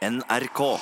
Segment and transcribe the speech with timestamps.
[0.00, 0.78] NRK.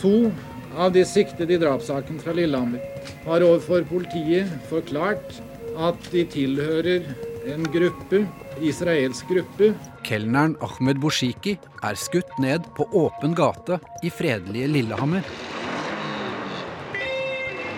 [0.00, 0.32] To
[0.76, 2.82] av de siktede i drapssaken fra Lillehammer
[3.22, 5.36] har overfor politiet forklart
[5.78, 7.06] at de tilhører
[7.52, 8.24] en gruppe,
[8.58, 9.70] israelsk gruppe.
[10.02, 11.54] Kelneren Ahmed Boshiki
[11.86, 15.22] er skutt ned på åpen gate i fredelige Lillehammer.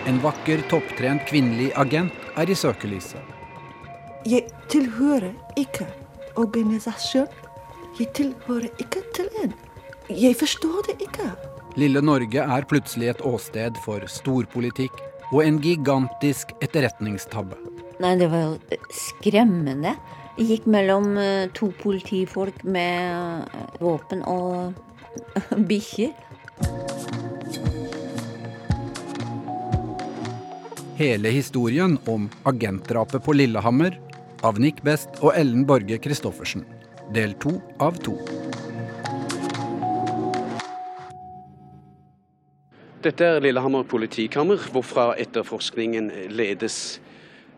[0.09, 3.21] En vakker, topptrent kvinnelig agent er i søkelyset.
[4.25, 5.85] Jeg tilhører ikke
[6.33, 7.29] organisasjon.
[7.95, 9.04] Jeg tilhører ikke
[9.35, 9.53] til en.
[10.09, 11.29] Jeg forstår det ikke.
[11.75, 14.95] Lille Norge er plutselig et åsted for storpolitikk
[15.33, 17.57] og en gigantisk etterretningstabbe.
[17.99, 19.95] Nei, det var jo skremmende.
[20.35, 24.75] Jeg gikk mellom eh, to politifolk med eh, våpen og
[25.69, 26.11] bikkjer.
[30.95, 33.97] Hele historien om agentdrapet på Lillehammer
[34.47, 36.63] av Nick Best og Ellen Borge Christoffersen.
[37.15, 38.15] Del to av to.
[43.05, 46.99] Dette er Lillehammer politikammer, hvorfra etterforskningen ledes.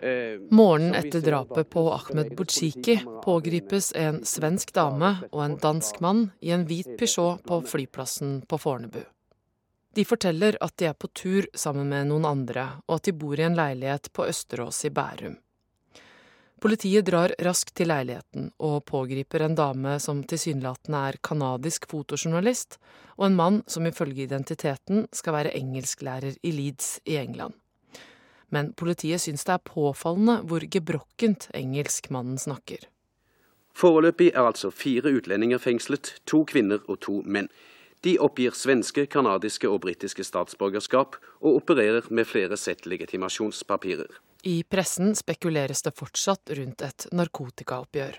[0.03, 6.25] Eh, Morgenen etter drapet på Ahmed av pågripes en svensk dame og en dansk mann
[6.44, 8.99] i en hvit Peugeot på flyplassen på Fornebu.
[9.95, 13.39] De forteller at de er på tur sammen med noen andre, og at de bor
[13.39, 15.39] i en leilighet på Østerås i Bærum.
[16.58, 22.80] Politiet drar raskt til leiligheten og pågriper en dame som tilsynelatende er canadisk fotojournalist,
[23.17, 27.53] og en mann som ifølge identiteten skal være engelsklærer i Leeds i England.
[28.50, 32.88] Men politiet syns det er påfallende hvor gebrokkent engelsk mannen snakker.
[33.78, 37.52] Foreløpig er altså fire utlendinger fengslet, to kvinner og to menn.
[38.02, 44.09] De oppgir svenske, kanadiske og britiske statsborgerskap, og opererer med flere sett legitimasjonspapirer.
[44.48, 48.14] I pressen spekuleres det fortsatt rundt et narkotikaoppgjør.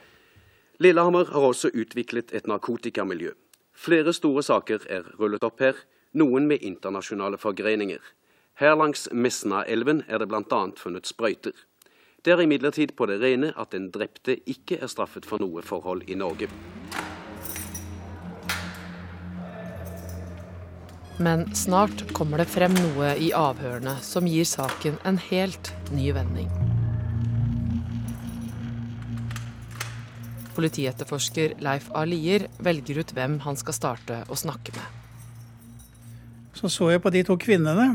[0.85, 3.31] Lillehammer har også utviklet et narkotikamiljø.
[3.73, 5.81] Flere store saker er rullet opp her,
[6.13, 8.03] noen med internasjonale forgreininger.
[8.61, 10.61] Her langs Mesnaelven er det bl.a.
[10.77, 11.57] funnet sprøyter.
[12.21, 16.05] Det er imidlertid på det rene at den drepte ikke er straffet for noe forhold
[16.13, 16.51] i Norge.
[21.19, 26.47] Men snart kommer det frem noe i avhørene som gir saken en helt ny vending.
[30.55, 32.05] Politietterforsker Leif A.
[32.07, 34.95] Lier velger ut hvem han skal starte å snakke med.
[36.55, 37.91] Så så jeg på de to kvinnene,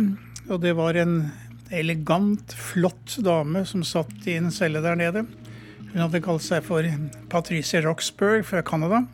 [0.47, 1.17] og det var en
[1.71, 5.25] elegant, flott dame som satt i en celle der nede.
[5.93, 6.87] Hun hadde kalt seg for
[7.31, 9.05] Patricia Roxburgh fra Canada.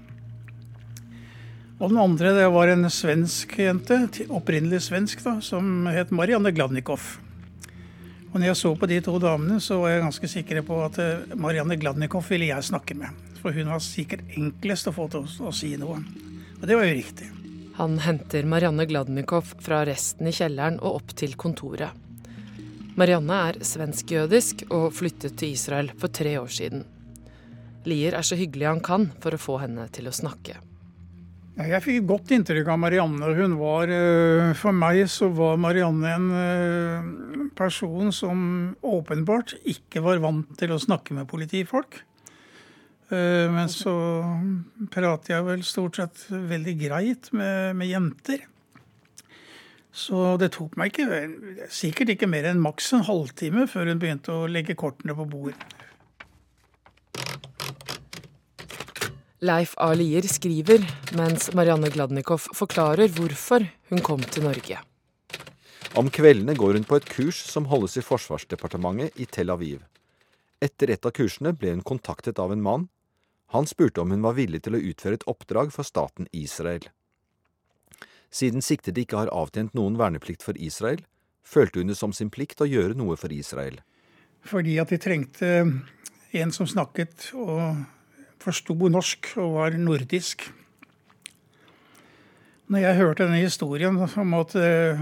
[1.80, 4.02] Og den andre det var en svensk jente,
[4.36, 7.14] opprinnelig svensk, da, som het Marianne Gladnikoff.
[8.30, 11.00] Og når jeg så på de to damene, så var jeg ganske sikker på at
[11.02, 13.16] eh, Marianne Gladnikoff ville jeg snakke med.
[13.40, 16.04] For hun var sikkert enklest å få til å, å si noe.
[16.60, 17.32] Og det var jo riktig.
[17.80, 21.96] Han henter Marianne Gladnikoff fra resten i kjelleren og opp til kontoret.
[23.00, 26.84] Marianne er svensk-jødisk og flyttet til Israel for tre år siden.
[27.88, 30.60] Lier er så hyggelig han kan for å få henne til å snakke.
[31.60, 33.34] Jeg fikk godt inntrykk av Marianne.
[33.36, 40.22] Hun var, øh, For meg så var Marianne en øh, person som åpenbart ikke var
[40.24, 42.00] vant til å snakke med politifolk.
[43.12, 43.92] Eh, Men så
[44.90, 48.48] prater jeg vel stort sett veldig greit med, med jenter.
[49.92, 54.32] Så det tok meg ikke, sikkert ikke mer enn maks en halvtime før hun begynte
[54.32, 55.60] å legge kortene på bordet.
[59.40, 59.94] Leif A.
[59.96, 60.84] Lier skriver,
[61.16, 64.82] mens Marianne Gladnikoff forklarer hvorfor hun kom til Norge.
[65.96, 69.86] Om kveldene går hun på et kurs som holdes i Forsvarsdepartementet i Tel Aviv.
[70.60, 72.90] Etter et av kursene ble hun kontaktet av en mann.
[73.56, 76.84] Han spurte om hun var villig til å utføre et oppdrag for staten Israel.
[78.30, 81.00] Siden siktede ikke har avtjent noen verneplikt for Israel,
[81.48, 83.80] følte hun det som sin plikt å gjøre noe for Israel.
[84.44, 85.54] Fordi at de trengte
[86.36, 87.80] en som snakket og
[88.40, 90.48] forsto norsk og var nordisk.
[92.70, 95.00] Når jeg hørte denne historien om at eh,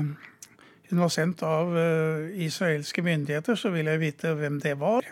[0.90, 5.10] hun var sendt av eh, israelske myndigheter, så ville jeg vite hvem det var.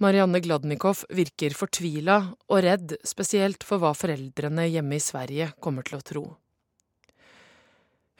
[0.00, 2.16] Marianne Gladnikoff virker fortvila
[2.48, 6.24] og redd, spesielt for hva foreldrene hjemme i Sverige kommer til å tro.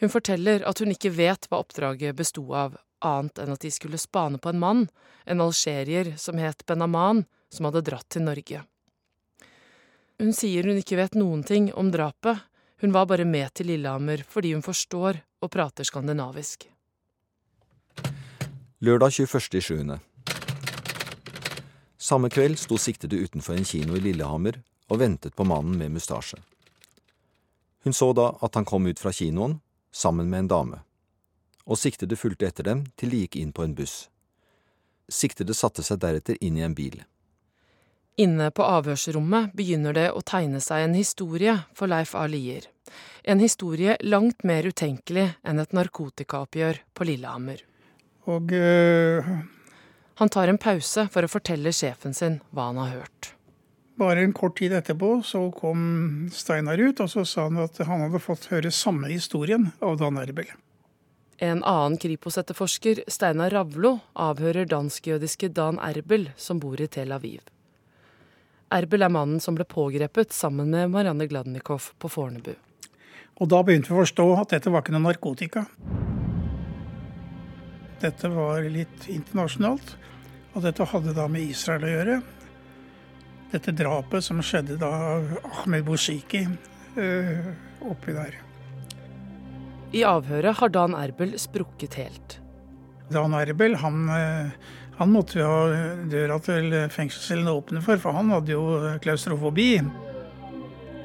[0.00, 4.00] Hun forteller at hun ikke vet hva oppdraget besto av, annet enn at de skulle
[4.00, 4.86] spane på en mann,
[5.24, 8.62] en algerier som het Benaman, som hadde dratt til Norge.
[10.20, 12.42] Hun sier hun ikke vet noen ting om drapet,
[12.84, 16.66] hun var bare med til Lillehammer fordi hun forstår og prater skandinavisk.
[18.84, 19.96] Lørdag 21.7.
[21.96, 24.58] Samme kveld sto siktede utenfor en kino i Lillehammer
[24.92, 26.36] og ventet på mannen med mustasje.
[27.84, 29.56] Hun så da at han kom ut fra kinoen
[29.90, 30.82] sammen med en dame,
[31.64, 34.10] og siktede fulgte etter dem til de gikk inn på en buss.
[35.08, 37.00] Siktede satte seg deretter inn i en bil.
[38.18, 42.26] Inne på avhørsrommet begynner det å tegne seg en historie for Leif A.
[42.26, 42.66] Lier.
[43.22, 47.62] En historie langt mer utenkelig enn et narkotikaoppgjør på Lillehammer.
[48.28, 49.28] Og uh,
[50.20, 53.34] Han tar en pause for å fortelle sjefen sin hva han har hørt.
[54.00, 58.00] bare en kort tid etterpå så kom Steinar ut, og så sa han at han
[58.06, 60.48] hadde fått høre samme historien av Dan Erbel.
[61.40, 67.40] En annen Kripos-etterforsker, Steinar Ravlo, avhører dansk-jødiske Dan Erbel, som bor i Tel Aviv.
[68.70, 72.52] Erbel er mannen som ble pågrepet sammen med Marianne Gladnikov på Fornebu.
[73.40, 75.64] Og da begynte vi å forstå at dette var ikke noe narkotika.
[78.00, 79.96] Dette var litt internasjonalt,
[80.54, 82.20] og dette hadde da med Israel å gjøre.
[83.50, 84.92] Dette drapet som skjedde da
[85.50, 87.50] Ahmed Boushiki øh,
[87.90, 88.38] oppi der.
[89.90, 92.38] I avhøret har Dan Erbel sprukket helt.
[93.10, 94.52] Dan Erbel, han, øh,
[95.00, 98.64] han måtte jo ha døra til fengselscellene åpne for, for han hadde jo
[99.00, 99.70] klaustrofobi.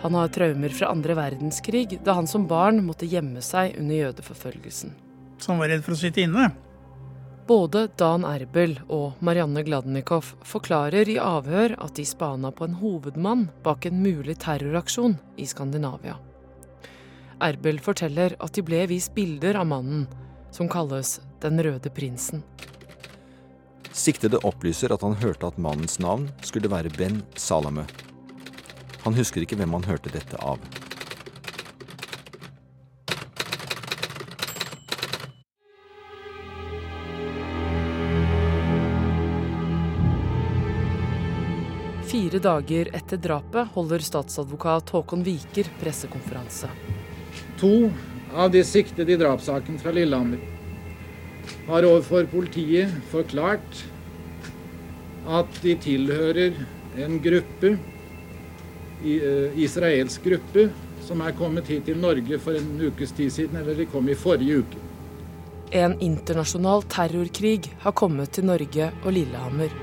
[0.01, 4.91] Han har traumer fra andre verdenskrig, da han som barn måtte gjemme seg under jødeforfølgelsen.
[5.39, 6.49] Så han var redd for å sitte inne.
[7.47, 13.47] Både Dan Erbel og Marianne Gladnikov forklarer i avhør at de spana på en hovedmann
[13.63, 16.19] bak en mulig terroraksjon i Skandinavia.
[17.47, 20.07] Erbel forteller at de ble vist bilder av mannen,
[20.51, 22.43] som kalles Den røde prinsen.
[23.95, 27.85] Siktede opplyser at han hørte at mannens navn skulle være Ben Salamø.
[29.05, 30.59] Han husker ikke hvem han hørte dette av.
[42.11, 46.67] Fire dager etter drapet holder statsadvokat Håkon Viker pressekonferanse.
[47.63, 47.71] To
[48.35, 50.43] av de siktede i drapssaken fra Lillehammer
[51.67, 53.83] har overfor politiet forklart
[55.25, 56.57] at de tilhører
[57.01, 57.75] en gruppe,
[59.03, 60.69] eh, israelsk gruppe,
[61.05, 64.17] som er kommet hit til Norge for en ukes tid siden, eller de kom i
[64.17, 64.81] forrige uke.
[65.73, 69.73] En internasjonal terrorkrig har kommet til Norge og Lillehammer.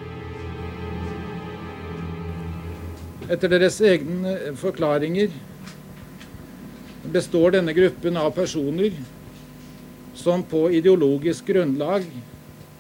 [3.30, 5.30] Etter deres egne forklaringer
[7.12, 8.94] består denne gruppen av personer
[10.14, 12.06] som på ideologisk grunnlag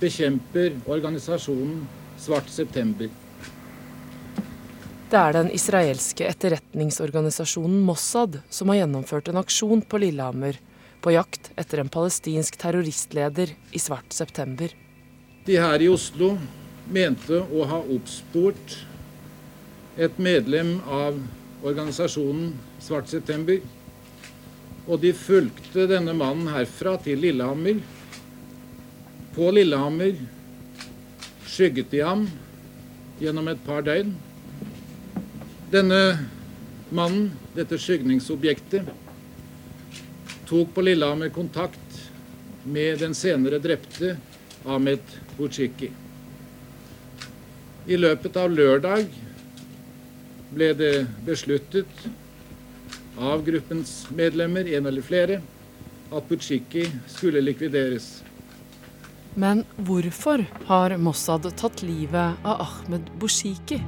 [0.00, 1.86] bekjemper organisasjonen
[2.22, 3.08] Svart september.
[5.10, 10.56] Det er den israelske etterretningsorganisasjonen Mossad som har gjennomført en aksjon på Lillehammer
[11.02, 14.70] på jakt etter en palestinsk terroristleder i svart september.
[15.44, 16.36] De her i Oslo
[16.88, 18.76] mente å ha oppsport
[20.00, 21.18] et medlem av
[21.62, 23.58] organisasjonen Svart september.
[24.90, 27.78] Og de fulgte denne mannen herfra til Lillehammer.
[29.36, 30.16] På Lillehammer
[31.46, 32.26] skygget de ham
[33.20, 34.10] gjennom et par døgn.
[35.72, 36.00] Denne
[36.92, 38.88] mannen, dette skygningsobjektet,
[40.48, 42.00] tok på Lillehammer kontakt
[42.64, 44.16] med den senere drepte
[44.66, 45.88] Ahmed Bouchiki.
[47.86, 49.08] I løpet av lørdag
[50.52, 50.92] ble det
[51.26, 52.04] besluttet
[53.18, 55.40] av gruppens medlemmer, en eller flere,
[56.12, 58.22] at Bouchiki skulle likvideres.
[59.34, 63.80] Men hvorfor har Mossad tatt livet av Ahmed Boushiki?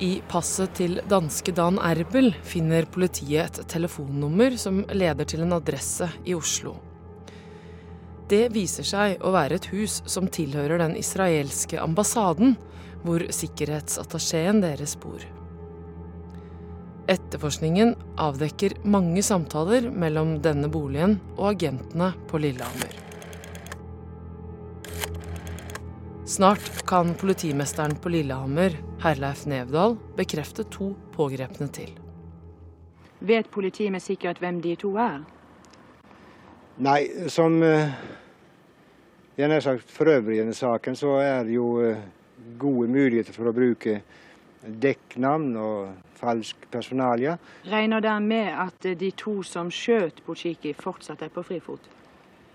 [0.00, 6.08] I passet til danske Dan Erbel finner politiet et telefonnummer som leder til en adresse
[6.24, 6.78] i Oslo.
[8.30, 12.54] Det viser seg å være et hus som tilhører den israelske ambassaden,
[13.02, 15.24] hvor sikkerhetsattachéen deres bor.
[17.10, 22.94] Etterforskningen avdekker mange samtaler mellom denne boligen og agentene på Lillehammer.
[26.30, 31.90] Snart kan politimesteren på Lillehammer, Herleif Nevdal, bekrefte to pågrepne til.
[33.18, 35.24] Vet politiet med sikkerhet hvem de to er?
[36.80, 37.90] Nei, som eh,
[39.36, 42.00] jeg nær sagt for øvrig i denne saken, så er det jo eh,
[42.60, 43.98] gode muligheter for å bruke
[44.60, 47.36] dekknavn og falsk personalia.
[47.68, 51.84] Regner dere med at de to som skjøt Butsjiki, fortsatt er på frifot?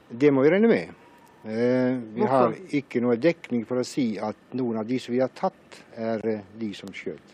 [0.10, 0.98] Det må vi regne med.
[1.46, 5.22] Eh, vi har ikke noe dekning for å si at noen av de som vi
[5.22, 7.34] har tatt, er eh, de som skjøt.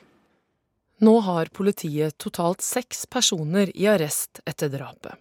[1.01, 5.15] Nå har politiet totalt seks personer i arrest etter drapet.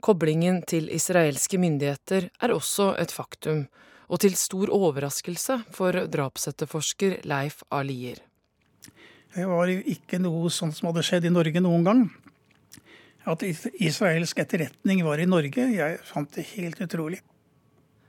[0.00, 3.64] Koblingen til israelske myndigheter er også et faktum,
[4.08, 7.82] og til stor overraskelse for drapsetterforsker Leif A.
[7.82, 8.22] Lier.
[9.34, 12.04] Det var ikke noe sånt som hadde skjedd i Norge noen gang.
[13.28, 17.20] At israelsk etterretning var i Norge, jeg fant det helt utrolig.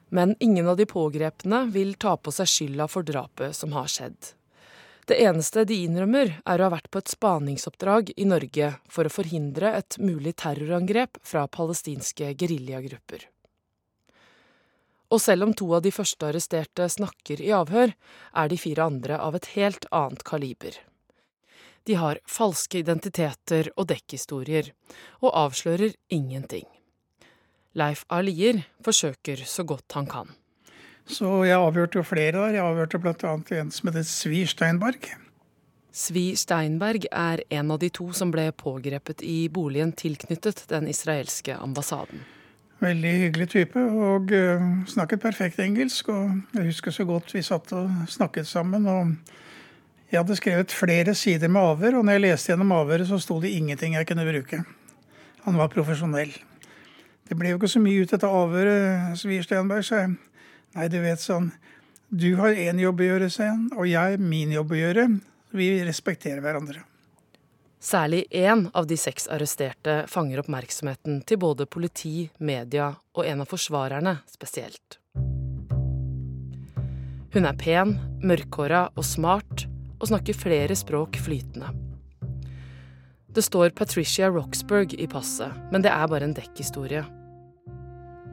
[0.10, 4.34] Men ingen av de pågrepne vil ta på seg skylda for drapet som har skjedd.
[5.10, 9.12] Det eneste de innrømmer, er å ha vært på et spaningsoppdrag i Norge for å
[9.14, 13.24] forhindre et mulig terrorangrep fra palestinske geriljagrupper.
[15.10, 17.96] Og selv om to av de første arresterte snakker i avhør,
[18.38, 20.78] er de fire andre av et helt annet kaliber.
[21.90, 24.70] De har falske identiteter og dekkhistorier,
[25.26, 26.70] og avslører ingenting.
[27.74, 28.22] Leif A.
[28.86, 30.30] Forsøker så godt han kan.
[31.10, 32.60] Så jeg avhørte jo flere der.
[32.60, 33.34] Jeg avhørte bl.a.
[33.60, 35.10] en som heter Svi Steinberg.
[35.92, 41.56] Svi Steinberg er en av de to som ble pågrepet i boligen tilknyttet den israelske
[41.58, 42.22] ambassaden.
[42.80, 46.12] Veldig hyggelig type, og uh, snakket perfekt engelsk.
[46.14, 48.86] Og jeg husker så godt vi satt og snakket sammen.
[48.86, 49.16] og
[50.12, 53.42] Jeg hadde skrevet flere sider med avhør, og når jeg leste gjennom avhøret, så sto
[53.42, 54.62] det ingenting jeg kunne bruke.
[55.44, 56.32] Han var profesjonell.
[57.30, 60.16] Det ble jo ikke så mye ut dette avhøret, Svi Steinberg, sa jeg.
[60.78, 61.52] Nei, du vet sånn
[62.10, 65.10] Du har én jobb å gjøre, han, og jeg min jobb å gjøre.
[65.54, 66.82] Vi respekterer hverandre.
[67.80, 73.50] Særlig én av de seks arresterte fanger oppmerksomheten til både politi, media og en av
[73.50, 74.98] forsvarerne spesielt.
[77.30, 77.94] Hun er pen,
[78.26, 79.68] mørkhåra og smart,
[80.00, 81.70] og snakker flere språk flytende.
[83.30, 87.06] Det står Patricia Roxburgh i passet, men det er bare en dekkhistorie.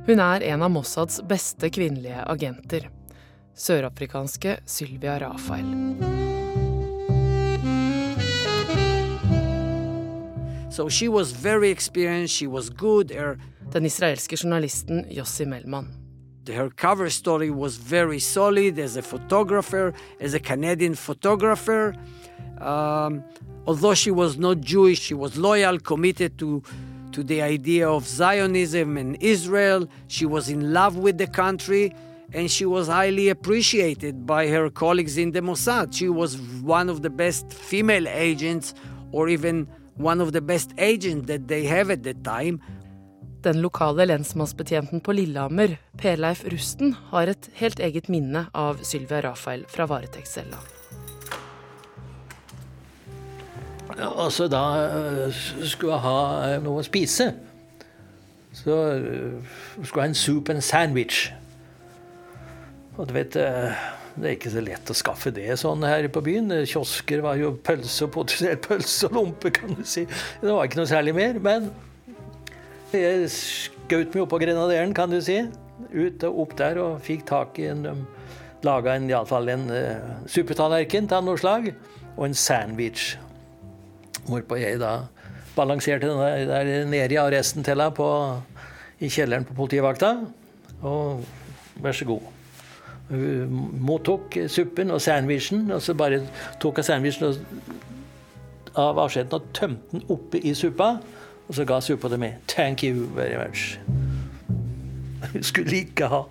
[0.07, 2.85] Hun er en av Mossads beste kvinnelige agenter.
[3.59, 5.67] Sørafrikanske Sylvia Rafael.
[10.71, 13.11] So she was very experienced, she was good.
[13.11, 13.37] Her,
[13.73, 15.87] Den israelske journalisten Yossi Melman.
[16.49, 21.95] her cover story was very solid as a photographer, as a Canadian photographer.
[22.61, 23.25] Um,
[23.67, 26.63] although she was not Jewish, she was loyal, committed to
[27.17, 29.89] to the idea of Zionism and Israel.
[30.07, 31.95] She was in love with the country
[32.35, 35.95] and she was highly appreciated by her colleagues in the Mossad.
[35.95, 38.75] She was one of the best female agents,
[39.13, 42.61] or even one of the best agents that they have at that time.
[43.41, 49.65] Den lokale lensmannsbetjenten på Lillehammer, Per-Leif Rusten, har et helt eget minne av Sylvia Rafael
[49.69, 50.76] fra varetektscella.
[53.95, 57.31] Altså, da eh, skulle jeg ha eh, noe å spise.
[58.57, 61.29] Så eh, skulle jeg ha en soup and sandwich.
[62.97, 66.49] Og du vet, det er ikke så lett å skaffe det sånn her på byen.
[66.65, 70.07] Kiosker var jo pølse og potetgull, pølse og lompe, kan du si.
[70.41, 71.39] Det var ikke noe særlig mer.
[71.45, 71.69] Men
[72.97, 75.43] jeg skjøt meg opp på grenaderen, kan du si.
[75.93, 78.05] Ut og opp der og fikk tak i en um,
[78.65, 81.69] Laga iallfall en uh, suppetallerken av noe slag.
[82.17, 83.19] Og en sandwich.
[84.27, 84.99] Hvorpå jeg da
[85.57, 88.43] balanserte den der nede i arresten til henne
[89.01, 90.15] i kjelleren på politivakta.
[90.83, 91.25] Og
[91.83, 92.21] vær så god.
[93.09, 96.21] Hun mottok suppen og sandwichen, og så bare
[96.61, 97.37] tok hun sandwichen
[98.77, 100.97] av avskjeden og tømte den oppi i suppa.
[101.47, 102.41] Og så ga suppa til meg.
[102.49, 103.79] Thank you very much.
[105.33, 106.25] Hun skulle ikke ha.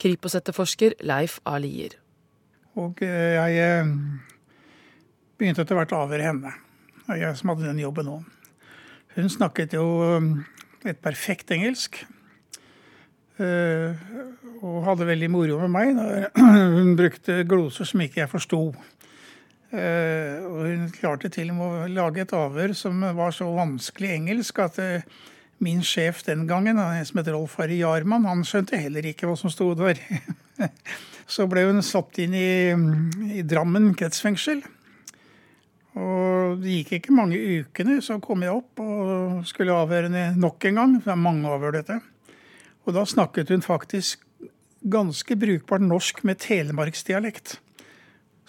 [0.00, 1.58] Kripos-etterforsker Leif A.
[1.58, 1.98] Lier.
[2.80, 3.90] Og eh, jeg eh,
[5.40, 6.52] begynte etter hvert å avhøre henne.
[7.08, 8.24] Og jeg som hadde den jobben òg.
[9.16, 9.84] Hun snakket jo
[10.20, 10.32] um,
[10.86, 12.02] et perfekt engelsk.
[13.40, 13.96] Uh,
[14.60, 16.30] og hadde veldig moro med meg.
[16.76, 18.60] Hun brukte gloser som ikke jeg forsto.
[19.70, 24.08] Uh, og hun klarte til og med å lage et avhør som var så vanskelig
[24.16, 25.20] engelsk at uh,
[25.62, 29.52] min sjef den gangen, som heter Rolf Harry Jarman, han skjønte heller ikke hva som
[29.52, 30.00] sto der.
[31.30, 32.50] så ble hun satt inn i,
[33.38, 34.64] i Drammen kretsfengsel.
[35.98, 40.68] Og det gikk ikke mange ukene, så kom jeg opp og skulle avhøre henne nok
[40.68, 40.98] en gang.
[41.02, 41.98] Det er mange avhør, dette.
[42.86, 44.22] Og da snakket hun faktisk
[44.80, 47.58] ganske brukbart norsk med telemarksdialekt.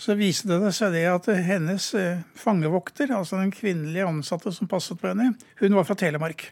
[0.02, 4.98] Så viste det seg det at hennes eh, fangevokter, altså den kvinnelige ansatte som passet
[4.98, 6.48] på henne, hun var fra Telemark.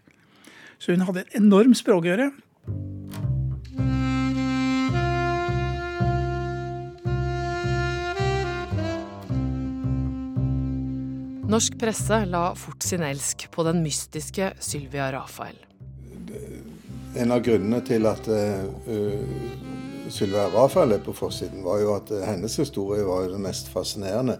[0.77, 2.29] Så hun hadde et enormt språkøre.
[11.49, 15.55] Norsk presse la fort sin elsk på den mystiske Sylvia Rafael.
[17.17, 18.67] En av grunnene til at uh,
[20.13, 24.37] Sylvia Rafael er på forsiden, var jo at hennes historie var jo det mest fascinerende.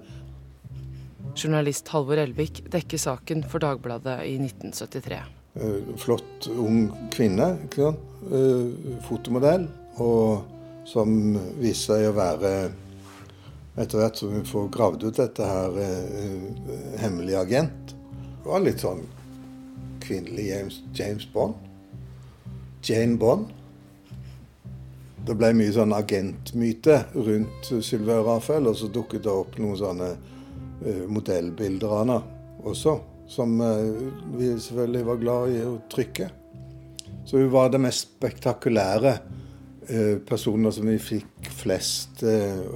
[1.34, 5.20] Journalist Halvor Elvik dekker saken for Dagbladet i 1973.
[5.58, 7.56] Uh, flott, ung kvinne.
[7.74, 8.70] Uh,
[9.10, 9.66] fotomodell.
[10.00, 10.46] og
[10.90, 11.10] som
[11.60, 12.52] viser seg å være
[13.76, 17.96] etter hvert som hun får gravd ut dette her, eh, hemmelig agent.
[18.44, 19.06] Det var litt sånn
[20.04, 21.56] kvinnelig James, James Bond.
[22.84, 23.52] Jane Bond.
[25.28, 30.10] Det ble mye sånn agentmyte rundt Sylvia Rafael, og så dukket det opp noen sånne
[30.16, 32.20] eh, modellbilder av henne
[32.70, 32.96] også,
[33.30, 33.90] som eh,
[34.40, 36.30] vi selvfølgelig var glad i å trykke.
[37.28, 39.20] Så hun var det mest spektakulære
[40.30, 42.24] personer som vi fikk flest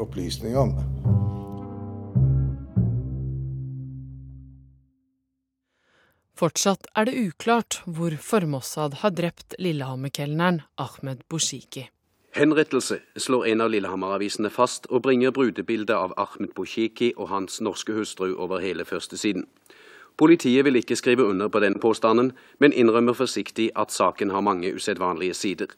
[0.02, 0.78] opplysninger om.
[6.34, 11.86] Fortsatt er det uklart hvorfor Mossad har drept Lillehammer-kelneren Ahmed Bushiki.
[12.34, 17.94] Henrettelse slår en av Lillehammer-avisene fast, og bringer brudebildet av Ahmed Bushiki og hans norske
[17.94, 19.46] hustru over hele førstesiden.
[20.18, 24.74] Politiet vil ikke skrive under på den påstanden, men innrømmer forsiktig at saken har mange
[24.74, 25.70] usedvanlige sider.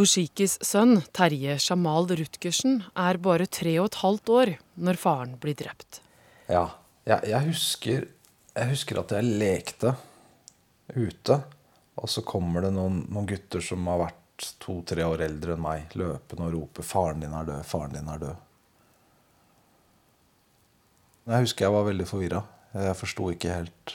[0.00, 5.58] Bushikis sønn, Terje Jamal Rutgersen, er bare tre og et halvt år når faren blir
[5.58, 6.00] drept.
[6.48, 6.70] Ja,
[7.04, 8.06] jeg, jeg husker
[8.50, 9.92] jeg husker at jeg lekte
[10.96, 11.36] ute,
[12.00, 15.92] og så kommer det noen, noen gutter som har vært to-tre år eldre enn meg,
[16.00, 17.62] løpende og roper 'Faren din er død.
[17.68, 18.46] Faren din er død'.
[21.30, 22.42] Jeg husker jeg var veldig forvirra.
[22.74, 23.94] Jeg forsto ikke helt,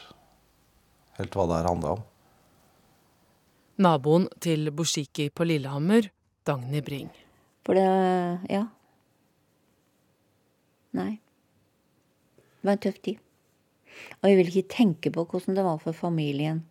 [1.17, 2.03] helt hva det her handla om.
[3.75, 6.07] Naboen til Bushiki på Lillehammer,
[6.47, 7.09] Dagny Bring.
[7.65, 8.67] For det Ja.
[10.93, 11.19] Nei.
[12.37, 13.17] Det var en tøff tid.
[14.21, 16.63] Og jeg vil ikke tenke på hvordan det var for familien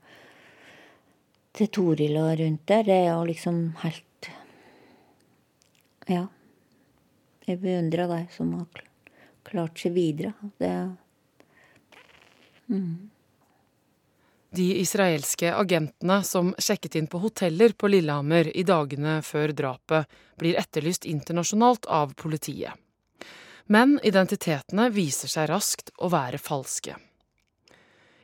[1.52, 2.82] til Toril og rundt der.
[2.82, 4.30] Det er jo liksom helt
[6.08, 6.26] Ja.
[7.46, 8.66] Jeg beundrer deg som har
[9.44, 10.32] klart seg videre.
[10.58, 10.96] Det
[12.68, 13.10] mm.
[14.54, 20.06] De israelske agentene som sjekket inn på hoteller på Lillehammer i dagene før drapet,
[20.38, 22.70] blir etterlyst internasjonalt av politiet.
[23.66, 26.94] Men identitetene viser seg raskt å være falske.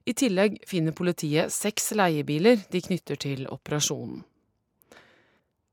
[0.06, 4.22] I tillegg finner politiet seks leiebiler de knytter til operasjonen.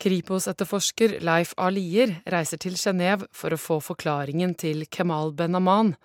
[0.02, 1.70] Kripos-etterforsker Leif A.
[1.74, 5.96] Lier reiser til Genéve for å få forklaringen til Kemal Ben-Aman,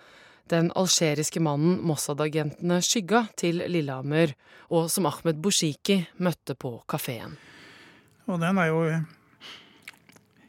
[0.50, 4.34] den algeriske mannen Mossad-agentene skygga til Lillehammer,
[4.72, 7.36] og som Ahmed Boshiki møtte på kafeen.
[8.26, 8.82] Og den er jo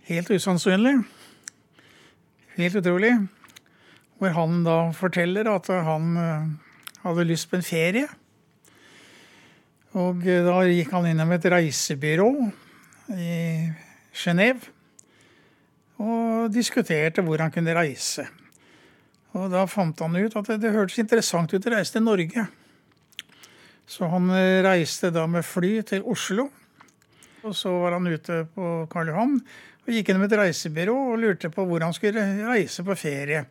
[0.10, 0.98] helt usannsynlig.
[2.58, 3.14] Helt utrolig.
[4.18, 6.14] Hvor han da forteller at han
[7.04, 8.08] hadde lyst på en ferie.
[9.94, 12.30] Og eh, da gikk han innom et reisebyrå
[13.14, 13.34] i
[14.14, 14.72] Genéve
[16.02, 18.26] og diskuterte hvor han kunne reise.
[19.34, 22.46] Og da fant han ut at det, det hørtes interessant ut å reise til Norge.
[23.90, 26.48] Så han eh, reiste da med fly til Oslo.
[27.44, 29.40] Og så var han ute på Karl Johan
[29.84, 33.44] og gikk innom et reisebyrå og lurte på hvor han skulle reise på ferie.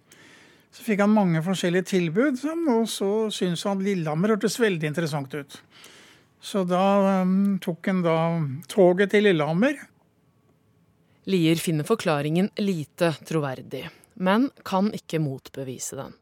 [0.73, 2.39] Så fikk han mange forskjellige tilbud,
[2.73, 5.59] og så syntes han Lillehammer hørtes veldig interessant ut.
[6.43, 8.17] Så da um, tok han da
[8.73, 9.77] toget til Lillehammer.
[11.29, 16.17] Lier finner forklaringen lite troverdig, men kan ikke motbevise den.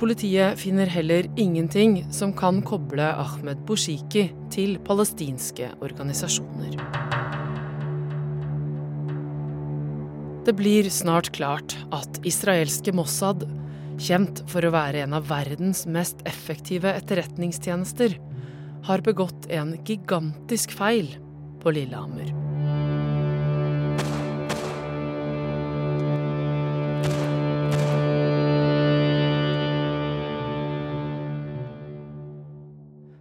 [0.00, 6.78] Politiet finner heller ingenting som kan koble Ahmed Bushiki til palestinske organisasjoner.
[10.48, 13.44] Det blir snart klart at israelske Mossad,
[14.00, 18.16] kjent for å være en av verdens mest effektive etterretningstjenester,
[18.88, 21.12] har begått en gigantisk feil
[21.60, 22.49] på Lillehammer.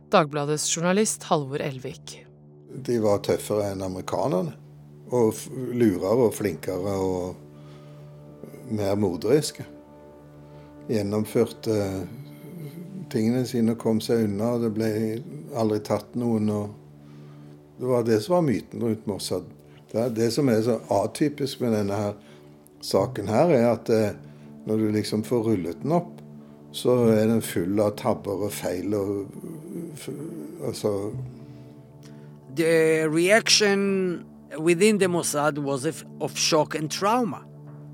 [0.10, 2.26] Dagbladets journalist Halvor Elvik.
[2.74, 4.56] De var tøffere enn amerikanerne.
[5.14, 5.38] Og
[5.74, 7.36] lurere og flinkere og
[8.74, 9.66] mer morderiske.
[10.90, 11.78] Gjennomførte
[13.14, 14.56] tingene sine og kom seg unna.
[14.56, 14.90] og Det ble
[15.58, 16.50] aldri tatt noen.
[16.50, 19.46] og Det var det som var myten rundt Mossad.
[19.92, 22.18] Det, det som er så atypisk med denne her
[22.82, 24.18] saken her, er at eh,
[24.66, 26.19] når du liksom får rullet den opp,
[26.72, 29.30] så er den full av tabber og feil og
[30.66, 31.12] altså
[32.56, 34.26] The reaction
[34.58, 35.86] within the Mossad was
[36.20, 37.46] of shock and trauma.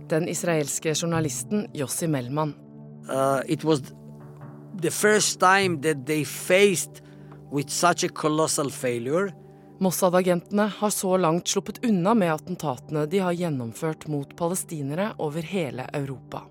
[0.10, 2.56] Den israelske journalisten Jossi Melman.
[3.10, 3.82] Uh, it was
[4.82, 7.02] the first time that they faced
[7.52, 9.32] with such a colossal failure.
[9.80, 15.90] Mossad-agentene har så langt sluppet unna med attentatene de har gjennomført mot palestinere over hele
[15.94, 16.46] Europa.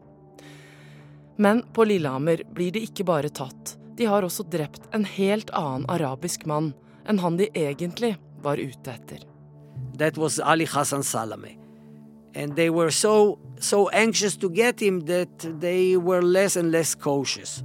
[1.37, 5.87] Men på Lillehammer blir de ikke bare tatt, de har også drept en helt annen
[5.91, 6.73] arabisk mann
[7.09, 9.23] enn han de egentlig var ute etter.
[9.99, 11.59] That was Ali Hassan Salameh.
[12.35, 16.95] And they were so, so anxious to get him that they were less and less
[16.95, 17.63] cautious.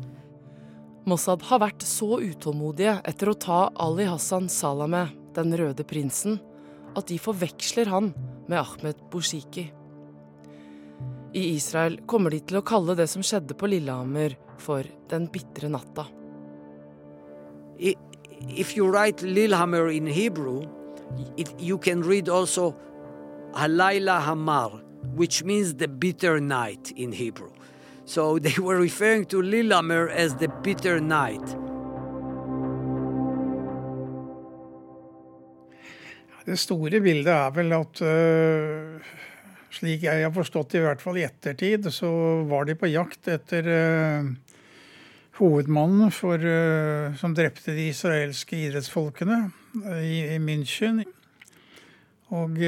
[1.10, 6.38] Mossad har vært så utålmodige etter å ta Ali Hassan Salameh, den røde prinsen,
[6.98, 8.12] at de forveksler han
[8.50, 9.70] med Ahmed Bushiki.
[11.34, 15.70] I Israel kommer de til å kalle det som skjedde på Lillehammer, for den bitre
[15.70, 16.08] natta.
[17.80, 20.64] If you write Lillehammer in Hebrew,
[21.38, 22.76] it, you can read also
[23.54, 24.82] Halayla Hamar,
[25.16, 27.52] which means the bitter night in Hebrew.
[28.06, 31.56] So they were referring to Lillehammer as the bitter night.
[36.46, 39.10] Det store bildet er vel at uh,
[39.74, 42.10] slik jeg har forstått det, i hvert fall i ettertid, så
[42.50, 44.30] var de på jakt etter uh,
[45.40, 49.40] hovedmannen for, uh, som drepte de israelske idrettsfolkene
[50.02, 51.04] i, i München.
[52.30, 52.60] Og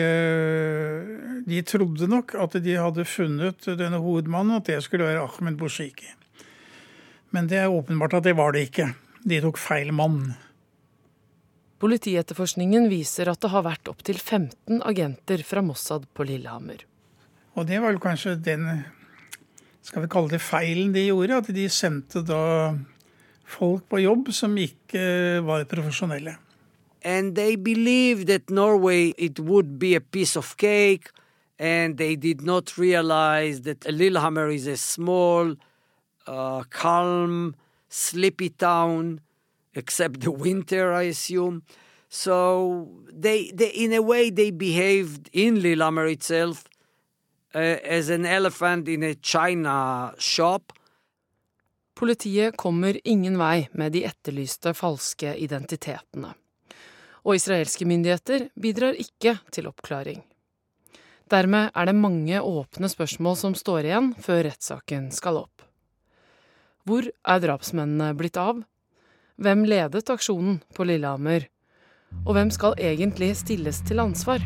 [1.46, 6.08] de trodde nok at de hadde funnet denne hovedmannen, at det skulle være Ahmed Bushiki.
[7.30, 8.88] Men det er åpenbart at det var det ikke.
[9.22, 10.34] De tok feil mann.
[11.82, 16.84] Politietterforskningen viser at det har vært opptil 15 agenter fra Mossad på Lillehammer.
[17.56, 18.68] Og det var vel kanskje den
[19.84, 22.72] skal vi kalle det feilen de gjorde, at de sendte da
[23.50, 26.38] folk på jobb som ikke var profesjonelle.
[27.04, 31.10] And they believed that Norway it would be a piece of cake,
[31.60, 35.56] and they did not realize that Lillehammer is a small,
[36.28, 37.56] uh, calm,
[37.90, 39.20] sleepy town,
[39.74, 41.64] except the winter, I assume.
[42.08, 46.66] So they, they in a way, they behaved in Lillehammer itself
[47.54, 50.74] as an elephant in a china shop.
[51.94, 56.34] Politiet kommer ingen vei med de etterlyste falske identitetene.
[57.22, 60.24] Og israelske myndigheter bidrar ikke til oppklaring.
[61.32, 65.64] Dermed er det mange åpne spørsmål som står igjen før rettssaken skal opp.
[66.84, 68.64] Hvor er drapsmennene blitt av?
[69.42, 71.48] Hvem ledet aksjonen på Lillehammer?
[72.26, 74.44] Og hvem skal egentlig stilles til ansvar?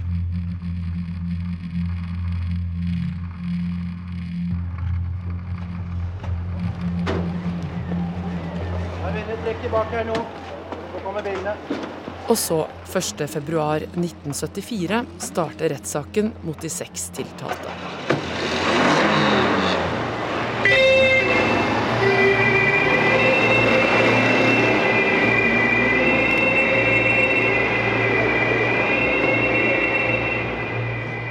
[12.25, 17.69] Og så, 1.2.1974, starter rettssaken mot de seks tiltalte.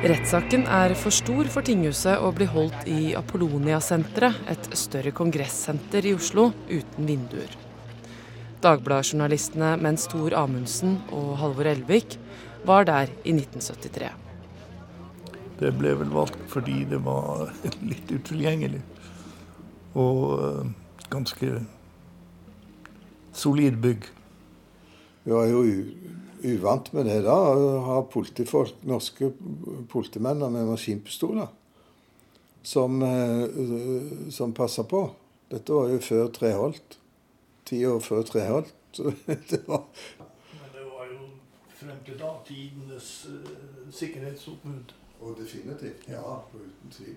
[0.05, 6.13] Rettssaken er for stor for tinghuset og blir holdt i Apollonia-senteret, et større kongressenter i
[6.13, 7.64] Oslo uten vinduer.
[8.65, 12.17] Dagbladjournalistene Mens Tor Amundsen og Halvor Elvik
[12.65, 14.09] var der i 1973.
[15.61, 17.53] Det ble vel valgt fordi det var
[17.91, 18.81] litt utilgjengelig.
[20.01, 20.73] Og
[21.13, 21.51] ganske
[23.37, 24.09] solid bygg.
[25.25, 25.63] Vi var jo
[26.55, 29.29] uvant med det da, å ha politifolk, norske
[29.93, 31.53] politimenn med maskinpistoler
[32.65, 33.01] som,
[34.33, 35.07] som passa på.
[35.53, 37.04] Dette var jo før Treholt.
[37.65, 38.75] Ti år før Treholt.
[39.51, 39.87] det var
[40.53, 41.29] Men det var jo
[41.81, 44.95] frem til da tidenes uh, sikkerhetsoppbud.
[45.25, 46.09] Og definitivt.
[46.11, 47.17] Ja, uten tvil.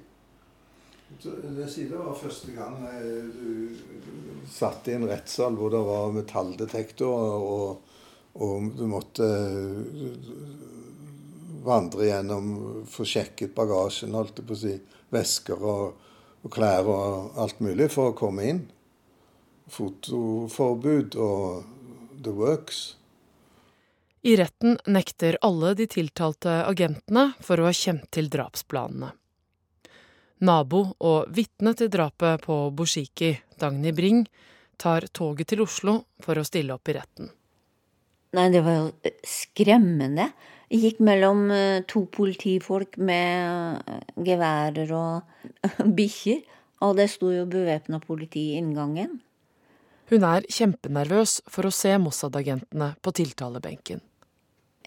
[1.18, 2.82] Det sier det var første gang
[3.32, 3.76] du
[4.52, 7.94] satt i en rettssal hvor det var metalldetektor, og,
[8.44, 9.28] og du måtte
[11.68, 12.52] vandre gjennom,
[12.88, 14.74] få sjekket bagasjen, holdt jeg på å si,
[15.16, 16.10] vesker og,
[16.44, 18.62] og klær og alt mulig for å komme inn.
[19.68, 21.64] Fotoforbud og
[22.24, 22.96] the works.
[24.22, 29.14] I retten nekter alle de tiltalte agentene for å ha kjent til drapsplanene.
[30.48, 34.26] Nabo og vitne til drapet på Bushiki, Dagny Bring,
[34.78, 37.32] tar toget til Oslo for å stille opp i retten.
[38.38, 40.28] Nei, det var jo skremmende.
[40.70, 41.48] Jeg gikk mellom
[41.90, 43.80] to politifolk med
[44.28, 45.48] geværer og
[45.98, 46.44] bikkjer,
[46.86, 49.18] og det sto jo bevæpna politi i inngangen.
[50.08, 54.00] Hun er kjempenervøs for å se Mossad-agentene på tiltalebenken.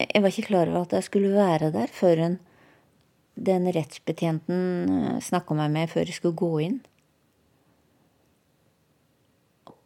[0.01, 2.23] Jeg var ikke klar over at jeg skulle være der før
[3.37, 6.79] den rettsbetjenten snakka med før jeg skulle gå inn.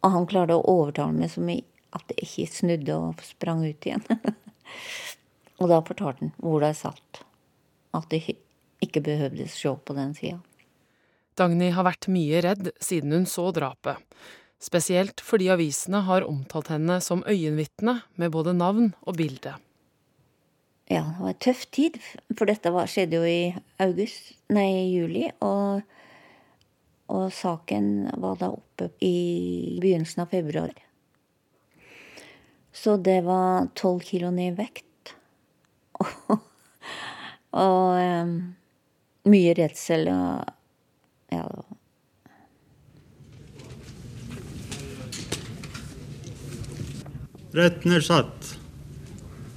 [0.05, 3.87] Og han klarte å overtale meg så mye at jeg ikke snudde og sprang ut
[3.87, 4.03] igjen.
[5.59, 7.21] og da fortalte han hvor jeg satt.
[7.95, 8.37] At jeg
[8.83, 10.39] ikke behøvde se på den sida.
[11.35, 13.99] Dagny har vært mye redd siden hun så drapet.
[14.61, 19.55] Spesielt fordi avisene har omtalt henne som øyenvitne med både navn og bilde.
[20.87, 21.97] Ja, det var en tøff tid,
[22.37, 25.25] for dette var, skjedde jo i august, nei, juli.
[25.41, 25.81] Og,
[27.09, 30.75] og saken var da oppe i begynnelsen av februar.
[32.75, 35.15] Så det var tolv kilo ned i vekt.
[37.65, 38.35] og um,
[39.31, 40.53] mye redsel og
[41.33, 41.45] ja,
[47.55, 48.57] Retten er satt.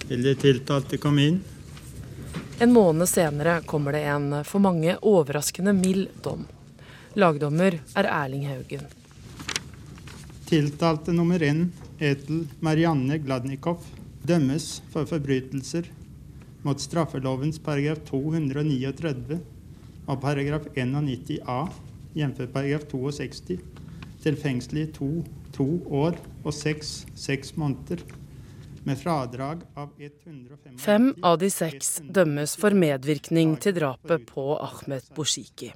[0.06, 1.38] Vil de tiltalte komme inn?
[2.62, 6.44] En måned senere kommer det en for mange overraskende mild dom.
[7.18, 8.84] Lagdommer er Erling Haugen.
[10.46, 11.64] Tiltalte nummer én,
[11.98, 13.82] Etel Marianne Gladnikov,
[14.22, 15.90] dømmes for forbrytelser
[16.62, 19.40] mot straffelovens paragraf 239
[20.06, 21.64] og paragraf 91 a,
[22.14, 22.46] jf.
[22.54, 23.58] paragraf 62,
[24.22, 25.10] til fengsel i to
[25.54, 28.04] to år og seks, seks måneder.
[28.88, 35.10] Med fradrag av 150 Fem av de seks dømmes for medvirkning til drapet på Ahmed
[35.16, 35.72] Boshiki.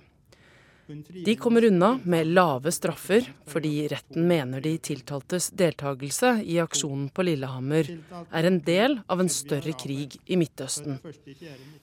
[1.25, 7.25] De kommer unna med lave straffer fordi retten mener de tiltaltes deltakelse i aksjonen på
[7.29, 7.89] Lillehammer
[8.25, 10.99] er en del av en større krig i Midtøsten.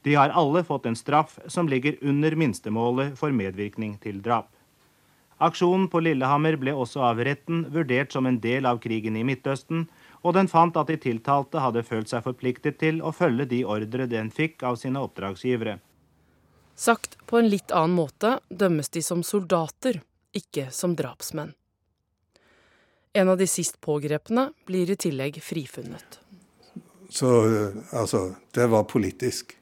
[0.04, 4.52] De har alle fått en straff som ligger under minstemålet for medvirkning til drap.
[5.39, 9.86] Aksjonen på Lillehammer ble også av retten vurdert som en del av krigen i Midtøsten,
[10.19, 14.08] og den fant at de tiltalte hadde følt seg forpliktet til å følge de ordre
[14.12, 15.78] den fikk av sine oppdragsgivere.
[16.75, 20.02] Sagt på en litt annen måte dømmes de som soldater,
[20.36, 21.54] ikke som drapsmenn.
[23.13, 26.19] En av de sist pågrepne blir i tillegg frifunnet.
[27.10, 27.32] Så
[27.95, 29.56] altså, det var politisk.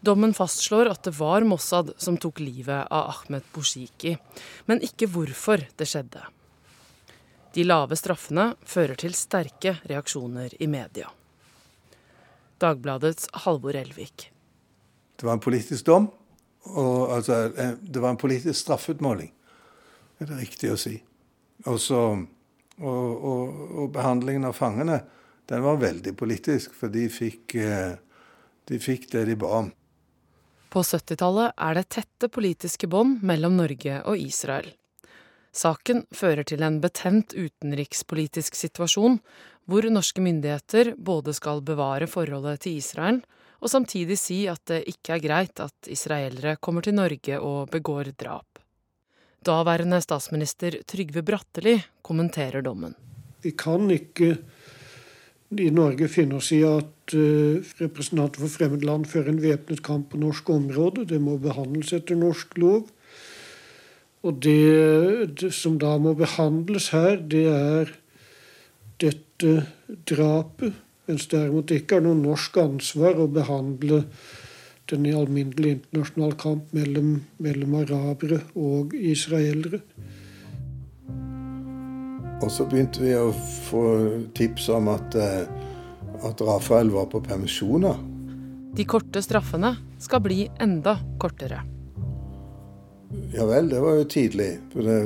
[0.00, 4.14] Dommen fastslår at det var Mossad som tok livet av Ahmed Boshiki,
[4.70, 6.22] men ikke hvorfor det skjedde.
[7.54, 11.08] De lave straffene fører til sterke reaksjoner i media.
[12.62, 14.28] Dagbladets Halvor Elvik.
[15.18, 16.06] Det var en politisk dom,
[16.68, 19.32] og altså, eh, det var en politisk straffutmåling,
[20.20, 20.94] er det riktig å si.
[21.66, 22.02] Også,
[22.78, 25.00] og, og, og, behandlingen av fangene
[25.50, 27.96] den var veldig politisk, for de fikk, eh,
[28.70, 29.72] de fikk det de ba om.
[30.68, 34.68] På 70-tallet er det tette politiske bånd mellom Norge og Israel.
[35.54, 39.16] Saken fører til en betent utenrikspolitisk situasjon,
[39.68, 43.22] hvor norske myndigheter både skal bevare forholdet til Israel,
[43.58, 48.12] og samtidig si at det ikke er greit at israelere kommer til Norge og begår
[48.20, 48.60] drap.
[49.44, 52.94] Daværende statsminister Trygve Bratteli kommenterer dommen.
[53.42, 54.34] Vi kan ikke
[55.56, 60.10] i Norge finner oss i at uh, representanter for fremmede land fører en væpnet kamp
[60.12, 61.06] på norsk område.
[61.08, 62.90] Det må behandles etter norsk lov.
[64.26, 67.94] Og det, det, som da må behandles her, det er
[69.00, 69.54] dette
[70.10, 70.76] drapet.
[71.08, 74.02] Mens det derimot ikke er noe norsk ansvar å behandle
[74.90, 79.80] den alminnelige internasjonale kamp mellom, mellom arabere og israelere.
[82.38, 83.32] Og så begynte vi å
[83.66, 83.82] få
[84.38, 85.48] tips om at, eh,
[86.22, 87.98] at Rafael var på permisjoner.
[88.74, 91.64] De korte straffene skal bli enda kortere.
[93.34, 94.50] Ja vel, det var jo tidlig.
[94.72, 94.98] For det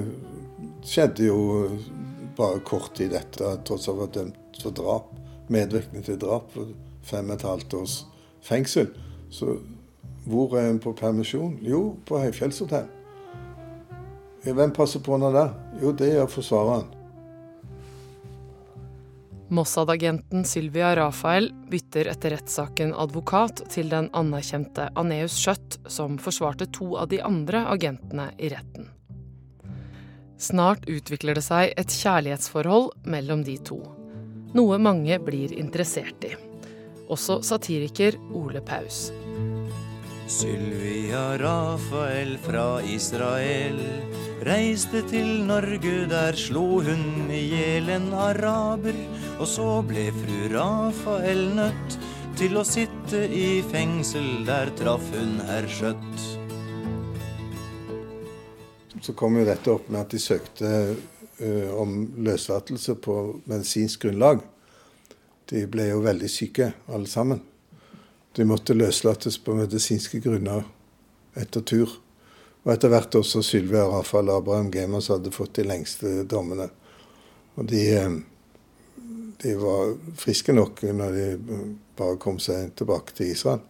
[0.85, 1.41] skjedde jo
[2.37, 5.13] bare kort tid etter at tross alt var dømt for drap.
[5.49, 7.99] Medvirkning til drap for fem og et halvt års
[8.45, 8.91] fengsel.
[9.31, 9.57] Så
[10.29, 11.59] hvor er hun på permisjon?
[11.65, 12.91] Jo, på Høyfjellshotell.
[14.43, 15.55] Hvem passer på henne der?
[15.83, 16.91] Jo, det gjør forsvareren.
[19.53, 26.95] Mossad-agenten Sylvia Rafael bytter etter rettssaken advokat til den anerkjente Aneus Schjøtt, som forsvarte to
[26.97, 28.89] av de andre agentene i retten.
[30.41, 33.83] Snart utvikler det seg et kjærlighetsforhold mellom de to.
[34.57, 36.33] Noe mange blir interessert i.
[37.13, 39.11] Også satiriker Ole Paus.
[40.33, 43.77] Sylvia Rafael fra Israel
[44.49, 48.97] reiste til Norge, der slo hun i hjel en araber.
[49.37, 51.99] Og så ble fru Rafael nødt
[52.41, 56.27] til å sitte i fengsel, der traff hun herr Skjøtt.
[59.05, 64.41] Så kom jo dette opp med at de søkte uh, om løslatelse på medisinsk grunnlag.
[65.53, 67.52] De ble jo veldig syke, alle sammen.
[68.33, 70.65] De måtte løslates på medisinske grunner
[71.37, 71.91] etter tur.
[72.63, 76.69] Og etter hvert også Sylvia Rafael Abraham Gemas hadde fått de lengste dommene.
[77.59, 78.15] Og de, eh,
[79.43, 81.27] de var friske nok når de
[81.99, 83.61] bare kom seg tilbake til Israel.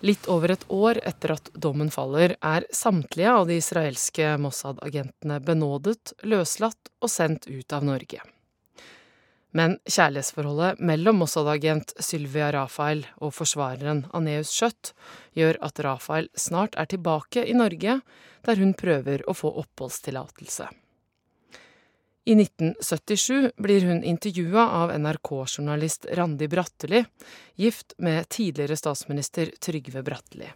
[0.00, 6.14] Litt over et år etter at dommen faller, er samtlige av de israelske Mossad-agentene benådet,
[6.24, 8.24] løslatt og sendt ut av Norge.
[9.56, 14.92] Men kjærlighetsforholdet mellom Mossad-agent Sylvia Rafael og forsvareren Aneus Schjøtt
[15.34, 17.98] gjør at Rafael snart er tilbake i Norge,
[18.46, 20.68] der hun prøver å få oppholdstillatelse.
[22.30, 27.00] I 1977 blir hun intervjua av NRK-journalist Randi Bratteli,
[27.56, 30.50] gift med tidligere statsminister Trygve Bratteli.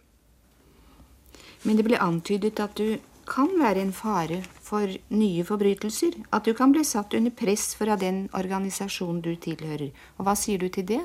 [1.65, 2.95] Men det ble antydet at du
[3.27, 6.17] kan være en fare for nye forbrytelser.
[6.33, 9.91] At du kan bli satt under press fra den organisasjonen du tilhører.
[10.17, 11.01] Og hva sier du til det?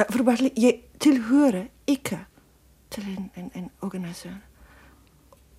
[0.00, 2.20] For Bartley, jeg tilhører ikke
[2.90, 4.38] til en, en, en organisasjon.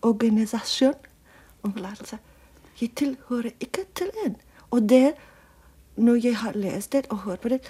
[0.01, 0.95] Organisasjon?
[1.63, 1.75] Om.
[2.81, 4.35] Jeg tilhører ikke til en.
[4.71, 5.13] Og det,
[5.95, 7.61] når jeg har lest det og hørt på det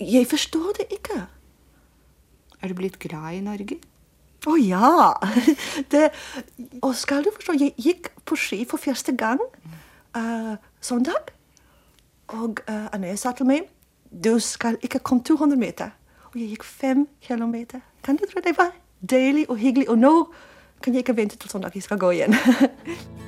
[0.00, 1.26] Jeg forstår det ikke.
[2.62, 3.80] Er du blitt glad i Norge?
[4.46, 5.12] Å oh, ja!
[5.92, 6.10] Det,
[6.82, 9.40] og skal du forstå, jeg gikk på ski for første gang
[10.16, 11.32] uh, søndag.
[12.38, 13.66] Og uh, Anne sa til meg
[14.08, 15.90] du skal ikke komme 200 meter.
[16.30, 17.80] Og jeg gikk fem kilometer.
[18.04, 19.88] Kan du tro det var deilig og hyggelig?
[19.90, 20.14] Og nå
[20.82, 22.34] kan jeg ikke vente til søndag jeg skal gå igjen.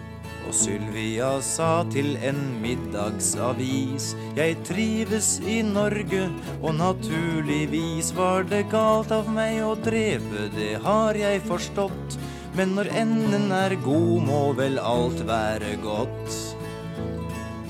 [0.51, 6.25] Og Sylvia sa til en middagsavis Jeg trives i Norge,
[6.59, 12.17] og naturligvis var det galt av meg å drepe, det har jeg forstått.
[12.59, 16.41] Men når enden er god, må vel alt være godt.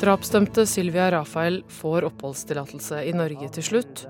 [0.00, 4.06] Drapsdømte Sylvia Rafael får oppholdstillatelse i Norge til slutt,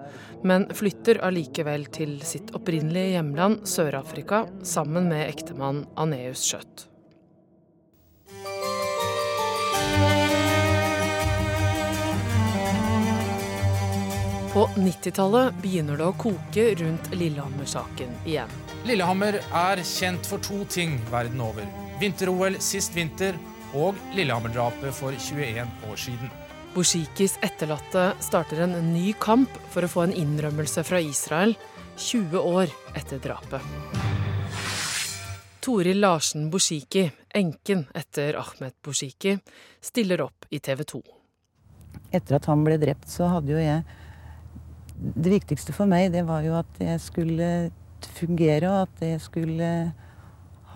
[0.47, 6.90] men flytter allikevel til sitt opprinnelige hjemland Sør-Afrika sammen med ektemann Aneus Schjøtt.
[14.53, 18.51] På 90-tallet begynner det å koke rundt Lillehammer-saken igjen.
[18.83, 21.69] Lillehammer er kjent for to ting verden over.
[22.01, 23.39] Vinter-OL sist vinter
[23.79, 26.33] og Lillehammer-drapet for 21 år siden.
[26.75, 31.55] Bushikis etterlatte starter en ny kamp for å få en innrømmelse fra Israel
[31.95, 33.63] 20 år etter drapet.
[35.63, 37.07] Toril Larsen Bushiki,
[37.39, 39.39] enken etter Ahmed Bushiki,
[39.79, 41.03] stiller opp i TV 2.
[42.19, 43.85] Etter at han ble drept, så hadde jo jeg
[45.01, 47.49] det viktigste for meg det var jo at jeg skulle
[48.17, 49.71] fungere, og at jeg skulle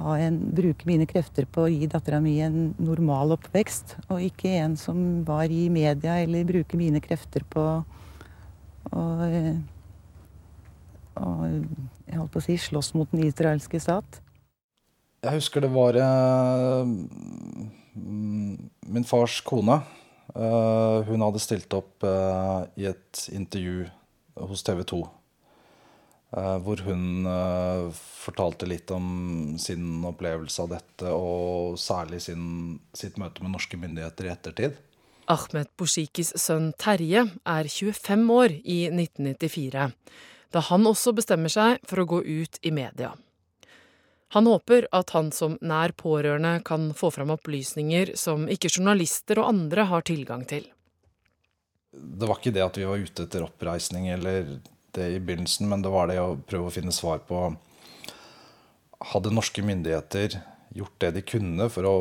[0.00, 3.96] en, bruke mine krefter på å gi dattera mi en normal oppvekst.
[4.08, 7.68] Og ikke en som var i media, eller bruke mine krefter på
[8.94, 9.04] å
[11.14, 14.20] jeg holdt på å si slåss mot den israelske stat.
[15.24, 16.84] Jeg husker det var eh,
[17.94, 19.78] min fars kone.
[20.34, 23.86] Eh, hun hadde stilt opp eh, i et intervju
[24.40, 25.02] hos TV 2.
[26.34, 33.20] Eh, hvor hun eh, fortalte litt om sin opplevelse av dette, og særlig sin, sitt
[33.22, 34.80] møte med norske myndigheter i ettertid.
[35.30, 39.86] Ahmed Boshikis sønn Terje er 25 år i 1994,
[40.52, 43.14] da han også bestemmer seg for å gå ut i media.
[44.34, 49.52] Han håper at han som nær pårørende kan få fram opplysninger som ikke journalister og
[49.52, 50.66] andre har tilgang til
[51.94, 54.56] det var ikke det at vi var ute etter oppreisning eller
[54.94, 57.46] det i begynnelsen, men det var det å prøve å finne svar på
[59.04, 60.38] Hadde norske myndigheter
[60.72, 61.96] gjort det de kunne for å,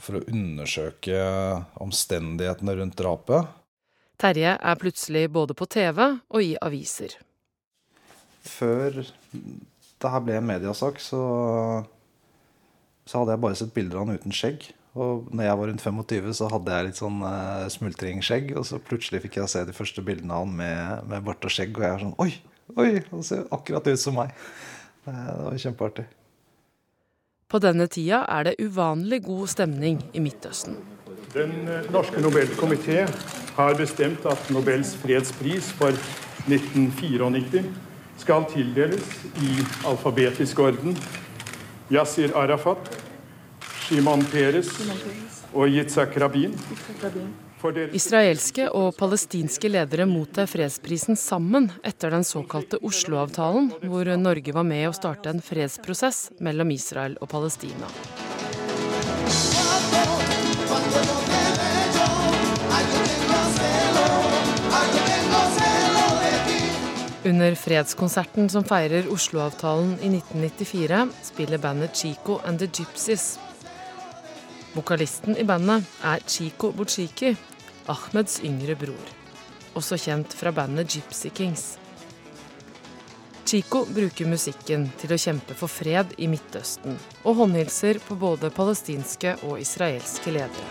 [0.00, 1.18] for å undersøke
[1.84, 3.50] omstendighetene rundt drapet?
[4.16, 7.18] Terje er plutselig både på TV og i aviser.
[8.46, 11.20] Før det her ble en mediasak, så,
[13.04, 14.70] så hadde jeg bare sett bilder av han uten skjegg.
[14.96, 18.54] Og når jeg var rundt 25, så hadde jeg litt sånn uh, smultringskjegg.
[18.56, 21.52] Og så plutselig fikk jeg se de første bildene av han med, med bart og
[21.52, 22.30] skjegg, og jeg er sånn Oi!
[22.80, 22.92] Oi!
[23.12, 24.32] Han ser akkurat ut som meg.
[25.04, 26.06] Det, det var kjempeartig.
[27.46, 30.80] På denne tida er det uvanlig god stemning i Midtøsten.
[31.36, 33.04] Den eh, norske Nobelkomité
[33.56, 35.94] har bestemt at Nobels fredspris for
[36.48, 37.62] 1994
[38.18, 39.04] skal tildeles
[39.44, 39.52] i
[39.86, 40.96] alfabetisk orden.
[41.92, 42.90] Yasir Arafat,
[43.86, 44.66] Shimon Peres
[45.54, 46.56] og Yitzhak Rabin.
[47.94, 54.88] Israelske og palestinske ledere mottar fredsprisen sammen etter den såkalte Oslo-avtalen, hvor Norge var med
[54.88, 57.86] å starte en fredsprosess mellom Israel og Palestina.
[67.26, 73.36] Under fredskonserten som feirer Oslo-avtalen i 1994, spiller bandet Chico and the Gypsies
[74.76, 77.30] Vokalisten i bandet er Chico Buchiki,
[77.88, 79.12] Ahmeds yngre bror.
[79.78, 81.64] Også kjent fra bandet Gypsy Kings.
[83.46, 89.36] Chico bruker musikken til å kjempe for fred i Midtøsten, og håndhilser på både palestinske
[89.46, 90.66] og israelske ledere.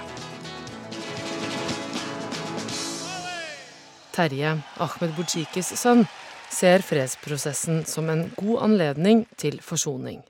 [4.14, 4.51] Terje,
[4.86, 6.06] Ahmed Bujikis sønn,
[6.53, 10.22] ser fredsprosessen som en god anledning til forsoning.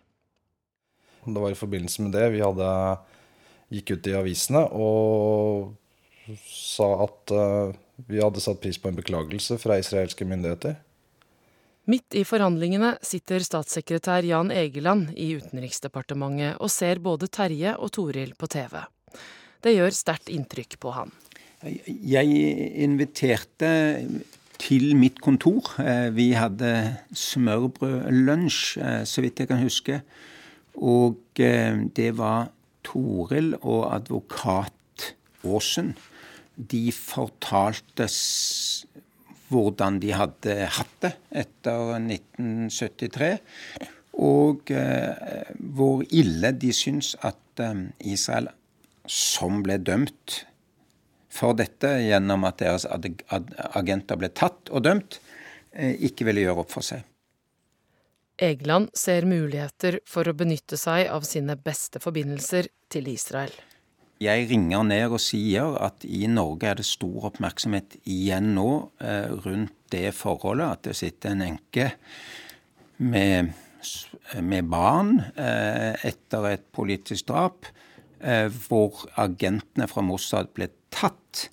[1.26, 2.72] Det var i forbindelse med det vi hadde
[3.74, 5.74] gikk ut i avisene og
[6.50, 7.74] sa at uh,
[8.10, 10.78] vi hadde satt pris på en beklagelse fra israelske myndigheter.
[11.86, 18.34] Midt i forhandlingene sitter statssekretær Jan Egeland i Utenriksdepartementet og ser både Terje og Toril
[18.40, 18.80] på TV.
[19.62, 21.14] Det gjør sterkt inntrykk på han.
[21.62, 22.26] Jeg
[22.82, 23.70] inviterte
[24.62, 25.76] til mitt kontor.
[25.82, 30.02] Eh, vi hadde smørbrødlunsj, eh, så vidt jeg kan huske.
[30.76, 32.50] Og eh, det var
[32.86, 35.12] Toril og advokat
[35.46, 35.94] Aasen.
[36.56, 38.08] De fortalte
[39.50, 41.14] hvordan de hadde hatt det
[41.44, 43.32] etter 1973.
[44.26, 44.72] Og
[45.76, 47.66] hvor ille de syns at
[48.00, 48.48] Israel,
[49.06, 50.46] som ble dømt
[51.36, 55.20] for dette gjennom at deres agenter ble tatt og dømt,
[55.74, 57.04] eh, ikke ville gjøre opp for seg.
[58.38, 63.54] Egeland ser muligheter for å benytte seg av sine beste forbindelser til Israel.
[64.24, 68.70] Jeg ringer ned og sier at i Norge er det stor oppmerksomhet igjen nå
[69.04, 71.90] eh, rundt det forholdet at det sitter en enke
[73.04, 73.52] med,
[74.40, 77.68] med barn eh, etter et politisk drap,
[78.66, 81.50] hvor agentene fra Mossad ble tatt.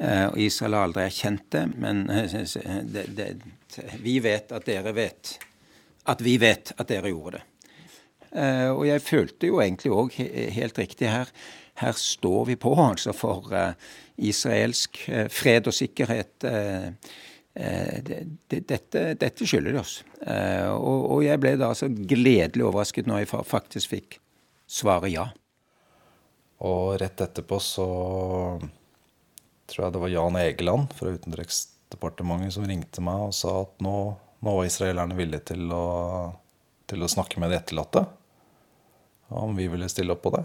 [0.00, 3.28] Eh, Israel har aldri erkjent det, men det, det,
[4.00, 5.36] vi vet at dere vet
[6.08, 7.46] at vi vet at dere gjorde det.
[8.30, 10.14] Uh, og jeg følte jo egentlig òg
[10.54, 11.32] helt riktig her
[11.80, 13.72] her står vi på altså for uh,
[14.20, 16.46] israelsk uh, fred og sikkerhet.
[17.50, 19.96] Dette, dette, skylder de oss.
[20.22, 24.20] Og, og, jeg ble da så gledelig overrasket når jeg faktisk fikk
[24.70, 25.24] svaret ja.
[26.62, 27.88] Og rett etterpå så
[29.66, 33.96] tror jeg det var Jan Egeland fra Utenriksdepartementet som ringte meg og sa at nå,
[34.40, 35.84] nå var israelerne villige til å,
[36.88, 38.04] til å snakke med de etterlatte.
[39.28, 40.44] Om vi ville stille opp på det.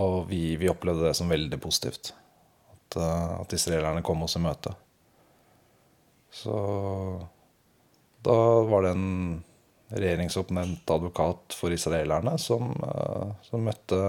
[0.00, 2.14] Og vi, vi opplevde det som veldig positivt.
[2.72, 4.72] At, eh, at israelerne kom oss i møte.
[6.32, 6.56] Så
[8.26, 9.44] da var det en
[9.88, 14.00] regjeringsoppnevnt advokat for israelerne som, eh, som møtte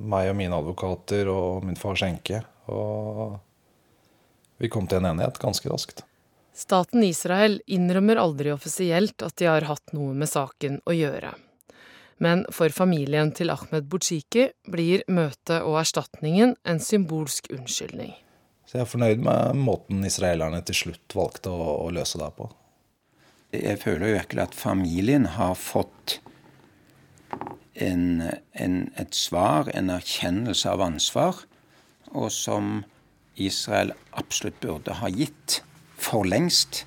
[0.00, 2.44] meg og mine advokater og min fars enke.
[2.72, 3.40] Og
[4.62, 6.04] vi kom til en enighet ganske raskt.
[6.56, 11.34] Staten Israel innrømmer aldri offisielt at de har hatt noe med saken å gjøre.
[12.24, 18.14] Men for familien til Ahmed Bujiki blir møtet og erstatningen en symbolsk unnskyldning.
[18.64, 22.48] Så jeg er fornøyd med måten israelerne til slutt valgte å, å løse det på.
[23.52, 26.18] Jeg føler jo virkelig at familien har fått
[27.76, 28.24] en,
[28.56, 31.44] en, et svar, en erkjennelse av ansvar,
[32.16, 32.80] og som
[33.36, 35.60] Israel absolutt burde ha gitt
[35.96, 36.84] for lengst.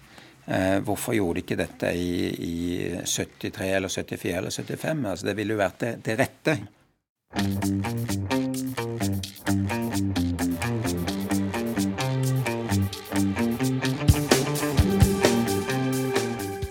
[0.50, 2.56] Eh, hvorfor gjorde de ikke dette i, i,
[3.06, 5.06] 73 eller 74 eller 75?
[5.06, 6.58] Altså, det ville jo vært det, det rette.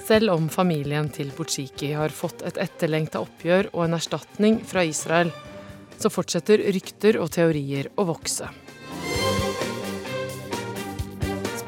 [0.09, 5.31] Selv om familien til Butsjiki har fått et etterlengta oppgjør og en erstatning fra Israel,
[5.99, 8.49] så fortsetter rykter og teorier å vokse.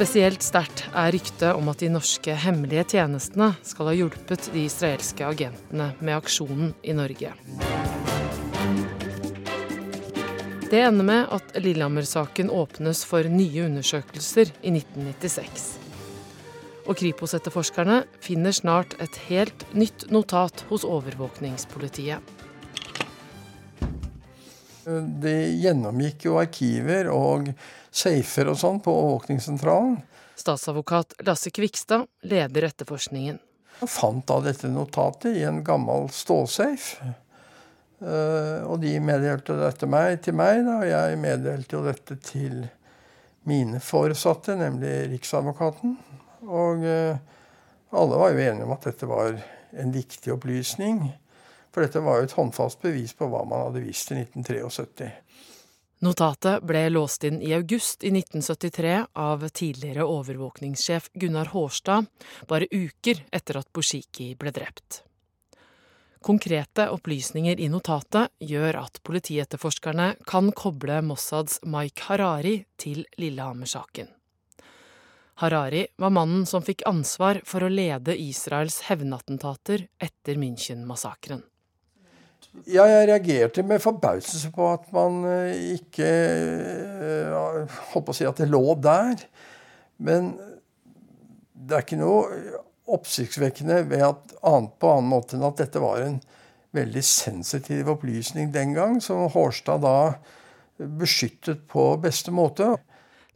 [0.00, 5.26] Spesielt sterkt er ryktet om at de norske hemmelige tjenestene skal ha hjulpet de israelske
[5.28, 7.34] agentene med aksjonen i Norge.
[10.70, 15.68] Det ender med at Lillehammer-saken åpnes for nye undersøkelser i 1996
[16.88, 22.24] og Kripos-etterforskerne finner snart et helt nytt notat hos overvåkningspolitiet.
[25.20, 27.52] De gjennomgikk jo arkiver og
[27.90, 30.00] safer og sånn på overvåkningssentralen.
[30.40, 33.40] Statsadvokat Lasse Kvikstad leder etterforskningen.
[33.80, 37.12] Jeg fant da dette notatet i en gammel stålsafe.
[38.00, 42.62] Eh, og de meddelte dette meg, til meg, da, og jeg meddelte jo dette til
[43.48, 45.96] mine foresatte, nemlig Riksadvokaten.
[46.48, 47.20] Og eh,
[47.96, 49.34] alle var jo enige om at dette var
[49.80, 51.02] en viktig opplysning.
[51.70, 55.10] For dette var jo et håndfast bevis på hva man hadde visst i 1973.
[56.00, 62.06] Notatet ble låst inn i august i 1973 av tidligere overvåkningssjef Gunnar Hårstad,
[62.48, 65.02] bare uker etter at Bushiki ble drept.
[66.24, 74.08] Konkrete opplysninger i notatet gjør at politietterforskerne kan koble Mossads Mike Harari til Lillehammer-saken.
[75.44, 81.44] Harari var mannen som fikk ansvar for å lede Israels hevnattentater etter München-massakren.
[82.66, 88.26] Ja, jeg reagerte med forbauselse på at man eh, ikke eh, Holdt på å si
[88.26, 89.22] at det lå der.
[90.02, 90.32] Men
[91.54, 92.42] det er ikke noe
[92.90, 96.18] oppsiktsvekkende ved at annet på annen måte enn at dette var en
[96.74, 99.96] veldig sensitiv opplysning den gang, som Hårstad da
[100.78, 102.72] beskyttet på beste måte.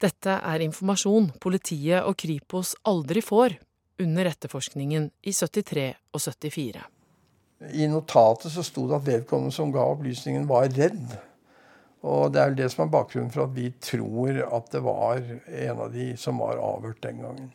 [0.01, 3.59] Dette er informasjon politiet og Kripos aldri får
[4.03, 6.83] under etterforskningen i 73 og 74.
[7.73, 11.17] I notatet så sto det at vedkommende som ga opplysningen, var redd.
[12.05, 15.23] Og det er vel det som er bakgrunnen for at vi tror at det var
[15.25, 17.53] en av de som var avhørt den gangen.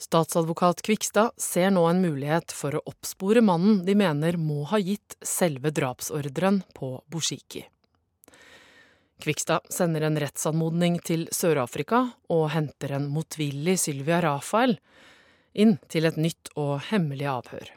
[0.00, 5.16] Statsadvokat Kvikstad ser nå en mulighet for å oppspore mannen de mener må ha gitt
[5.20, 7.66] selve drapsordren på Bushiki.
[9.20, 14.78] Kvikstad sender en rettsanmodning til Sør-Afrika og henter en motvillig Sylvia Rafael
[15.52, 17.68] inn til et nytt og hemmelig avhør.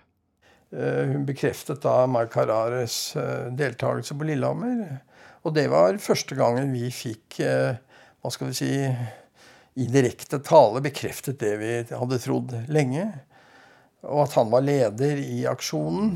[0.74, 5.02] Eh, hun bekreftet da Mark Harares eh, deltakelse på Lillehammer.
[5.46, 7.76] Og det var første gangen vi fikk, eh,
[8.24, 8.72] hva skal vi si,
[9.74, 13.06] i direkte tale bekreftet det vi hadde trodd lenge.
[14.04, 16.16] Og at han var leder i aksjonen.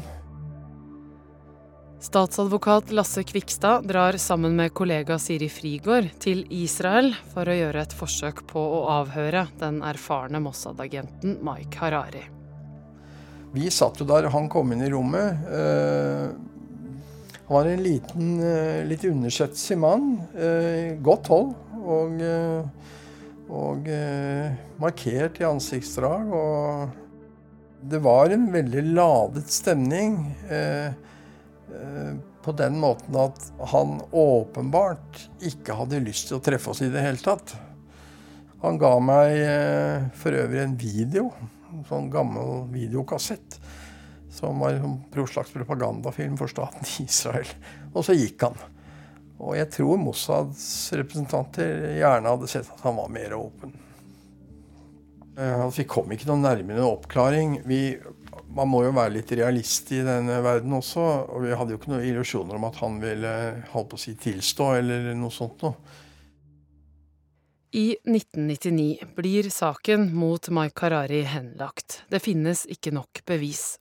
[2.01, 7.97] Statsadvokat Lasse Kvikstad drar sammen med kollega Siri Frigård til Israel for å gjøre et
[7.97, 12.27] forsøk på å avhøre den erfarne Mossad-agenten Mike Harari.
[13.57, 15.47] Vi satt jo der han kom inn i rommet.
[15.49, 16.27] Eh,
[17.47, 20.19] han var en liten, eh, litt undersetsig mann.
[20.37, 21.55] Eh, godt hold.
[21.87, 22.19] Og,
[23.47, 23.85] og
[24.81, 26.33] markert i ansiktsdrag.
[26.35, 30.17] Og det var en veldig ladet stemning.
[32.43, 33.39] På den måten at
[33.71, 37.55] han åpenbart ikke hadde lyst til å treffe oss i det hele tatt.
[38.65, 41.29] Han ga meg for øvrig en video
[41.71, 43.59] en sånn gammel videokassett.
[44.33, 44.99] Som var en
[45.31, 47.49] slags propagandafilm for staten Israel.
[47.93, 48.57] Og så gikk han.
[49.37, 53.73] Og jeg tror Mossads representanter gjerne hadde sett at han var mer åpen.
[55.37, 57.59] Eh, altså, vi kom ikke noe nærmere en oppklaring.
[57.69, 57.81] Vi,
[58.57, 61.05] man må jo være litt realist i denne verden også.
[61.29, 63.33] Og vi hadde jo ikke noen illusjoner om at han ville
[63.73, 65.77] holdt på å si, tilstå eller noe sånt noe.
[67.71, 72.03] I 1999 blir saken mot Mike Harari henlagt.
[72.07, 73.75] Det finnes ikke nok bevis.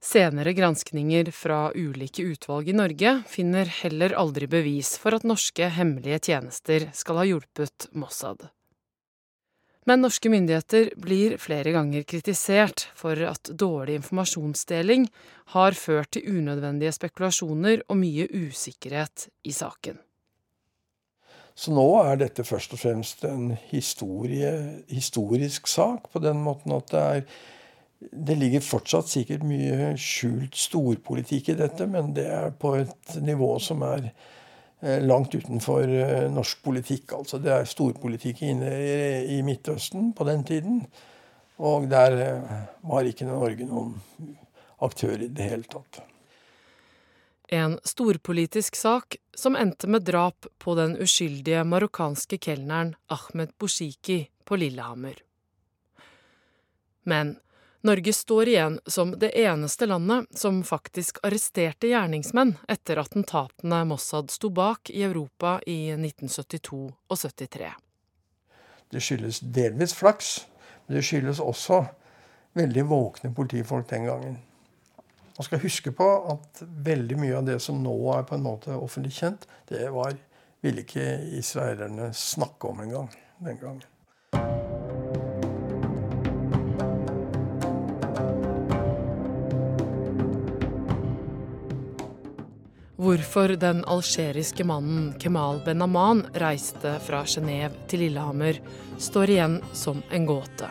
[0.00, 6.22] Senere granskninger fra ulike utvalg i Norge finner heller aldri bevis for at norske hemmelige
[6.30, 8.46] tjenester skal ha hjulpet Mossad.
[9.84, 15.04] Men norske myndigheter blir flere ganger kritisert for at dårlig informasjonsdeling
[15.52, 20.00] har ført til unødvendige spekulasjoner og mye usikkerhet i saken.
[21.54, 26.90] Så nå er dette først og fremst en historie, historisk sak, på den måten at
[26.90, 27.28] det er
[28.12, 33.54] det ligger fortsatt sikkert mye skjult storpolitikk i dette, men det er på et nivå
[33.62, 37.14] som er eh, langt utenfor eh, norsk politikk.
[37.16, 38.72] Altså det er storpolitikk inne
[39.24, 40.82] i Midtøsten på den tiden.
[41.64, 42.56] Og der eh,
[42.90, 43.94] var ikke Norge noen
[44.84, 46.02] aktør i det hele tatt.
[47.48, 54.56] En storpolitisk sak som endte med drap på den uskyldige marokkanske kelneren Ahmed Boushiki på
[54.56, 55.18] Lillehammer.
[57.04, 57.36] Men
[57.84, 64.48] Norge står igjen som det eneste landet som faktisk arresterte gjerningsmenn etter attentatene Mossad sto
[64.48, 67.68] bak i Europa i 1972 og 73.
[68.88, 70.32] Det skyldes delvis flaks,
[70.86, 71.82] men det skyldes også
[72.56, 74.40] veldig våkne politifolk den gangen.
[75.38, 78.76] Man skal huske på at veldig mye av det som nå er på en måte
[78.76, 80.14] offentlig kjent, det var,
[80.62, 83.10] ville ikke israelerne snakke om engang
[83.42, 83.90] den gangen.
[93.04, 98.62] Hvorfor den algeriske mannen Kemal Ben-Aman reiste fra Genéve til Lillehammer,
[99.02, 100.70] står igjen som en gåte.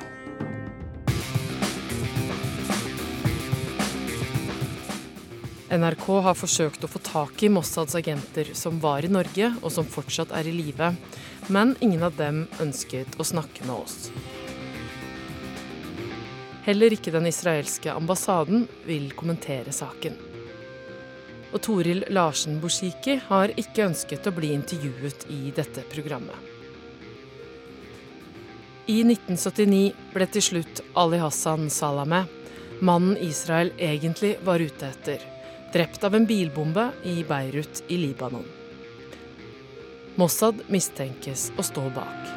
[5.74, 9.88] NRK har forsøkt å få tak i Mossads agenter som var i Norge, og som
[9.89, 10.91] fortsatt er i live,
[11.49, 14.11] men ingen av dem ønsket å snakke med oss.
[16.67, 20.19] Heller ikke den israelske ambassaden vil kommentere saken.
[21.53, 26.38] Og Toril Larsen Boshiki har ikke ønsket å bli intervjuet i dette programmet.
[28.86, 32.30] I 1979 ble til slutt Ali Hassan Salameh,
[32.84, 35.32] mannen Israel egentlig var ute etter,
[35.74, 38.45] drept av en bilbombe i Beirut i Libanon.
[40.15, 42.30] Mossad mistenkes å stå bak.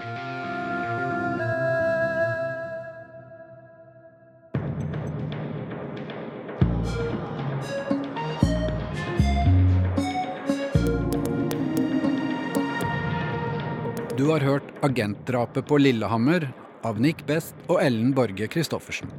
[14.17, 19.13] Du har hørt 'Agentdrapet på Lillehammer' av Nick Best og Ellen Borge Christoffersen.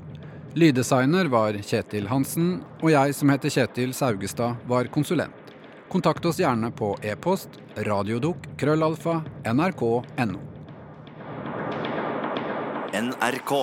[0.58, 2.48] Lyddesigner var Kjetil Hansen,
[2.82, 5.52] og jeg som heter Kjetil Saugestad, var konsulent.
[5.92, 9.20] Kontakt oss gjerne på e-post radiodok krøllalfa
[9.54, 10.42] nrk.no.
[13.06, 13.56] NRK.